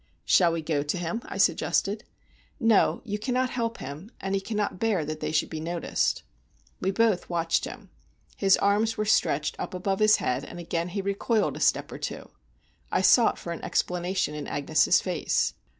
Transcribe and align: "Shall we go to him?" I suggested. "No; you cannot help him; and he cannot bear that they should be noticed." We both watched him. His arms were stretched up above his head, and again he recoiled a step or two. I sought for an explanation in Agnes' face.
"Shall 0.25 0.51
we 0.51 0.63
go 0.63 0.81
to 0.81 0.97
him?" 0.97 1.21
I 1.25 1.37
suggested. 1.37 2.05
"No; 2.59 3.03
you 3.05 3.19
cannot 3.19 3.51
help 3.51 3.77
him; 3.77 4.09
and 4.19 4.33
he 4.33 4.41
cannot 4.41 4.79
bear 4.79 5.05
that 5.05 5.19
they 5.19 5.31
should 5.31 5.51
be 5.51 5.59
noticed." 5.59 6.23
We 6.79 6.89
both 6.89 7.29
watched 7.29 7.65
him. 7.65 7.91
His 8.35 8.57
arms 8.57 8.97
were 8.97 9.05
stretched 9.05 9.55
up 9.59 9.75
above 9.75 9.99
his 9.99 10.15
head, 10.15 10.43
and 10.43 10.57
again 10.57 10.87
he 10.89 11.03
recoiled 11.03 11.55
a 11.55 11.59
step 11.59 11.91
or 11.91 11.99
two. 11.99 12.31
I 12.91 13.01
sought 13.03 13.37
for 13.37 13.53
an 13.53 13.63
explanation 13.63 14.33
in 14.33 14.47
Agnes' 14.47 14.99
face. 15.01 15.53